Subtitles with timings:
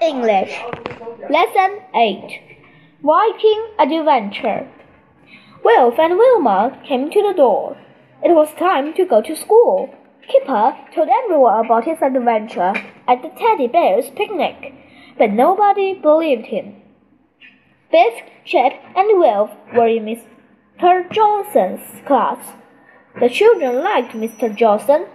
[0.00, 0.60] English.
[1.30, 2.40] Lesson 8
[3.02, 4.68] Viking Adventure.
[5.64, 7.76] Wilf and Wilma came to the door.
[8.22, 9.94] It was time to go to school.
[10.28, 12.74] Kipper told everyone about his adventure
[13.06, 14.74] at the teddy bear's picnic,
[15.16, 16.74] but nobody believed him.
[17.92, 18.14] Biff,
[18.44, 21.10] Chip, and Wilf were in Mr.
[21.12, 22.38] Johnson's class.
[23.20, 24.54] The children liked Mr.
[24.54, 25.06] Johnson.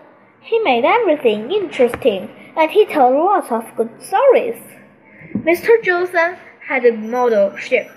[0.41, 2.30] He made everything interesting
[2.60, 4.62] and he told lots of good stories.
[5.34, 5.81] Mr.
[5.81, 6.36] Johnson
[6.67, 7.88] had a model ship.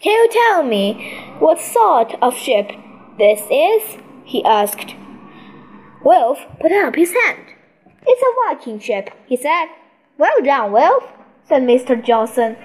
[0.00, 2.70] Can you tell me what sort of ship
[3.18, 3.98] this is?
[4.24, 4.94] he asked.
[6.02, 7.44] Wilf put up his hand.
[8.06, 9.66] It's a Viking ship, he said.
[10.16, 11.04] Well done, Wilf,
[11.44, 12.02] said Mr.
[12.02, 12.56] Johnson.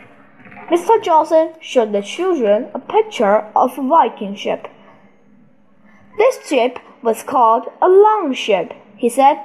[0.72, 1.04] Mr.
[1.04, 4.70] Johnson showed the children a picture of a Viking ship.
[6.18, 9.38] This ship was called a long ship, he said.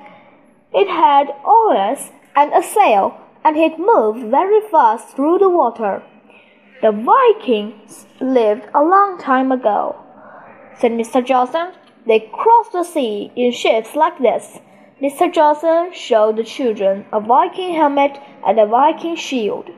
[0.72, 6.02] It had oars and a sail, and it moved very fast through the water.
[6.80, 9.96] The Vikings lived a long time ago,
[10.78, 11.24] said Mr.
[11.24, 11.72] Johnson.
[12.06, 14.60] They crossed the sea in ships like this.
[15.02, 15.32] Mr.
[15.32, 19.70] Johnson showed the children a Viking helmet and a Viking shield.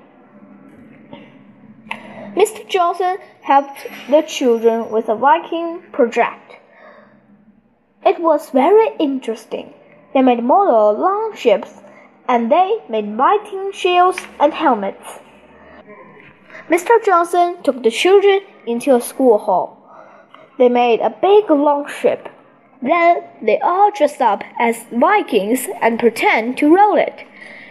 [2.37, 2.69] Mr.
[2.69, 6.57] Johnson helped the children with a Viking project.
[8.05, 9.75] It was very interesting.
[10.15, 11.81] They made model longships
[12.29, 15.21] and they made Viking shields and helmets.
[16.69, 17.03] Mr.
[17.05, 19.79] Johnson took the children into a school hall.
[20.59, 22.29] They made a big long ship.
[22.81, 27.25] Then they all dressed up as Vikings and pretend to row it.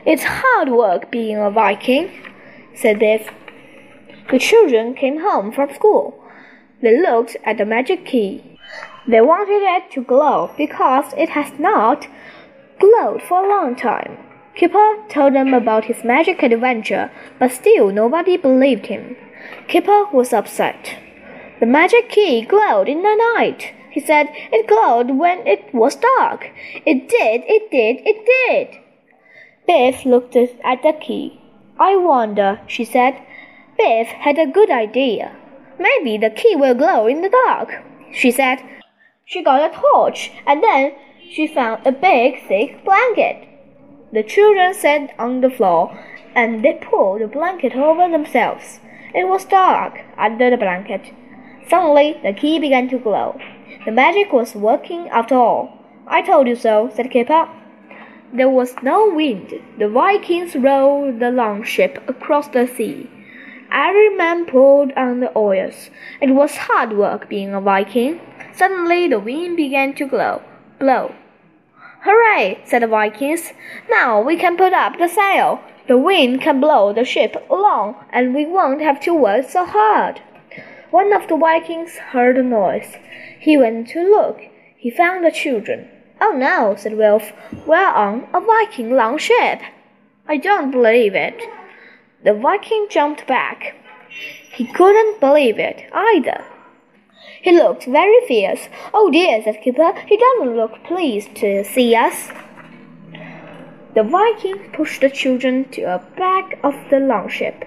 [0.06, 2.12] It's hard work being a Viking,
[2.74, 3.30] said Biff.
[4.32, 6.18] The children came home from school.
[6.82, 8.51] They looked at the magic key.
[9.08, 12.08] They wanted it to glow because it has not
[12.80, 14.18] glowed for a long time.
[14.56, 19.16] Kipper told them about his magic adventure, but still nobody believed him.
[19.68, 20.98] Kipper was upset.
[21.60, 23.74] The magic key glowed in the night.
[23.92, 26.50] He said it glowed when it was dark.
[26.86, 28.82] It did, it did, it did.
[29.68, 31.42] Biff looked at the key.
[31.80, 33.22] I wonder, she said.
[33.78, 35.36] Biff had a good idea.
[35.80, 37.84] Maybe the key will glow in the dark,
[38.14, 38.60] she said.
[39.32, 40.92] She got a torch and then
[41.32, 43.48] she found a big, thick blanket.
[44.12, 45.98] The children sat on the floor
[46.36, 48.82] and they pulled the blanket over themselves.
[49.16, 51.14] It was dark under the blanket.
[51.70, 53.40] Suddenly, the key began to glow.
[53.86, 55.80] The magic was working after all.
[56.08, 57.48] I told you so, said Kipper.
[58.34, 59.54] There was no wind.
[59.80, 63.10] The Vikings rowed the longship across the sea.
[63.72, 65.90] Every man pulled on the oars.
[66.22, 68.20] It was hard work being a Viking.
[68.56, 70.42] Suddenly, the wind began to glow,
[70.80, 71.16] blow.
[72.04, 72.62] Hooray!
[72.66, 73.54] said the Vikings.
[73.90, 75.62] Now we can put up the sail.
[75.88, 80.22] The wind can blow the ship along, and we won't have to work so hard.
[80.90, 82.98] One of the Vikings heard a noise.
[83.40, 84.42] He went to look.
[84.78, 85.90] He found the children.
[86.20, 87.32] Oh no, said Wilf.
[87.66, 89.62] We're on a Viking longship.
[90.28, 91.42] I don't believe it.
[92.24, 93.76] The Viking jumped back.
[94.54, 96.44] He couldn't believe it either.
[97.42, 98.70] He looked very fierce.
[98.94, 102.30] Oh dear, said Kipper, he doesn't look pleased to see us.
[103.94, 107.66] The Viking pushed the children to the back of the longship.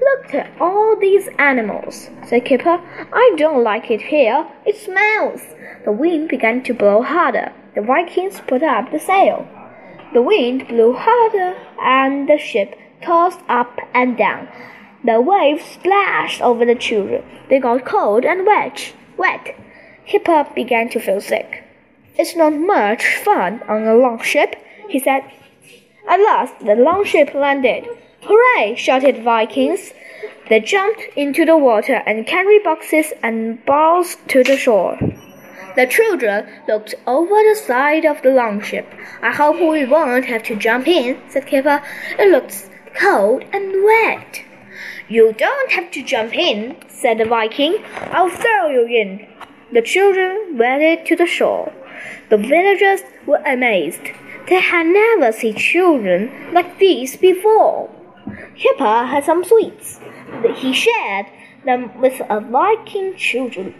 [0.00, 2.80] Look at all these animals, said Kipper.
[3.12, 4.46] I don't like it here.
[4.64, 5.42] It smells.
[5.84, 7.52] The wind began to blow harder.
[7.74, 9.46] The Vikings put up the sail.
[10.14, 14.48] The wind blew harder, and the ship tossed up and down.
[15.04, 17.24] The waves splashed over the children.
[17.48, 19.54] They got cold and wet wet.
[20.06, 21.64] Kipper began to feel sick.
[22.16, 24.56] It's not much fun on a long ship,
[24.88, 25.22] he said.
[26.08, 27.86] At last, the long ship landed.
[28.22, 28.74] Hooray!
[28.76, 29.92] shouted Vikings.
[30.48, 34.98] They jumped into the water and carried boxes and balls to the shore.
[35.76, 38.86] The children looked over the side of the longship.
[39.22, 41.82] I hope we won't have to jump in, said Kipper.
[42.18, 44.42] It looks cold and wet.
[45.08, 47.84] You don't have to jump in, said the Viking.
[48.12, 49.26] I'll throw you in.
[49.72, 51.72] The children waded to the shore.
[52.30, 54.02] The villagers were amazed.
[54.48, 57.90] They had never seen children like these before.
[58.56, 60.00] Kipper had some sweets.
[60.56, 61.26] He shared
[61.64, 63.74] them with the Viking children.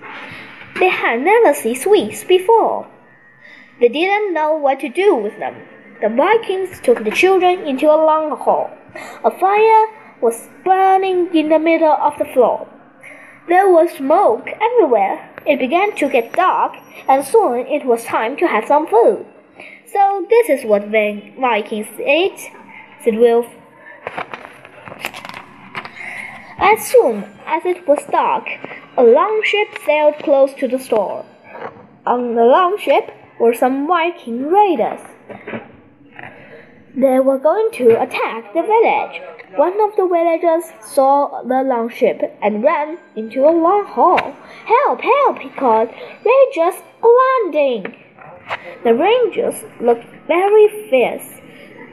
[0.79, 2.87] They had never seen sweets before.
[3.81, 5.57] They didn't know what to do with them.
[6.01, 8.71] The Vikings took the children into a long hall.
[9.25, 9.87] A fire
[10.21, 12.67] was burning in the middle of the floor.
[13.49, 15.31] There was smoke everywhere.
[15.47, 16.77] It began to get dark,
[17.09, 19.25] and soon it was time to have some food.
[19.91, 22.51] So this is what Vikings ate,
[23.03, 23.47] said Wilf.
[26.59, 28.47] As soon as it was dark,
[28.97, 31.25] a longship sailed close to the store.
[32.05, 35.01] On the longship were some Viking raiders.
[36.99, 39.23] They were going to attack the village.
[39.55, 44.35] One of the villagers saw the longship and ran into a long hall.
[44.67, 45.91] Help, help, he called.
[46.25, 47.95] Rangers landing.
[48.83, 51.41] The rangers looked very fierce.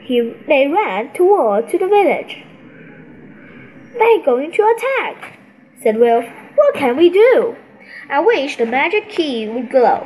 [0.02, 2.44] He, they ran toward to the village.
[3.96, 5.38] They're going to attack,
[5.84, 6.24] said Wilf.
[6.56, 7.54] What can we do?
[8.10, 10.04] I wish the magic key would glow,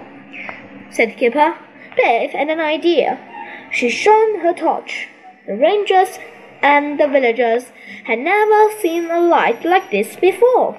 [0.91, 1.56] said Kipper.
[1.96, 3.30] Biff had an idea.
[3.70, 5.08] She shone her torch.
[5.46, 6.19] The rangers
[6.62, 7.67] and the villagers
[8.05, 10.78] had never seen a light like this before.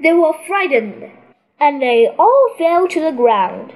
[0.00, 1.10] They were frightened,
[1.58, 3.72] and they all fell to the ground.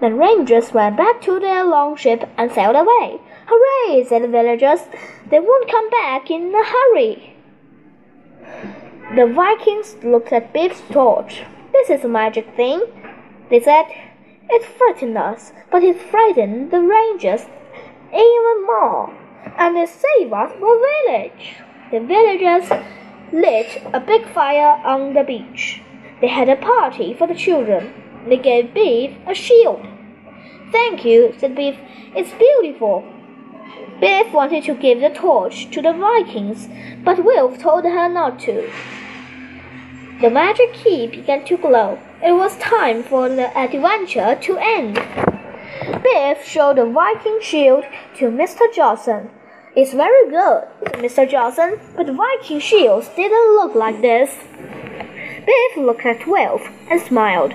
[0.00, 3.18] The rangers went back to their longship and sailed away.
[3.46, 4.04] Hooray!
[4.04, 4.80] said the villagers.
[5.30, 7.36] They won't come back in a hurry.
[9.14, 11.42] The Vikings looked at Biff's torch.
[11.72, 12.82] This is a magic thing,
[13.50, 13.86] they said.
[14.48, 17.46] It frightened us, but it frightened the rangers
[18.12, 19.12] even more,
[19.58, 21.56] and it saved us the village.
[21.90, 22.70] The villagers
[23.32, 25.82] lit a big fire on the beach.
[26.20, 27.92] They had a party for the children.
[28.28, 29.84] They gave Biff a shield.
[30.72, 31.76] Thank you, said Biff.
[32.14, 33.04] It's beautiful.
[34.00, 36.68] Biff wanted to give the torch to the Vikings,
[37.04, 38.70] but Wilf told her not to.
[40.18, 41.98] The magic key began to glow.
[42.24, 44.94] It was time for the adventure to end.
[46.02, 47.84] Biff showed the Viking shield
[48.16, 48.72] to Mr.
[48.74, 49.28] Johnson.
[49.76, 50.64] It's very good,
[51.04, 51.28] Mr.
[51.28, 54.34] Johnson, but Viking shields didn't look like this.
[55.44, 57.52] Biff looked at Wilf and smiled.